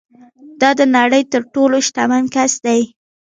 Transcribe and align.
دا 0.61 0.69
د 0.79 0.81
نړۍ 0.97 1.23
تر 1.33 1.41
ټولو 1.53 1.75
شتمن 1.87 2.23
کس 2.35 2.53
ده 2.65 2.75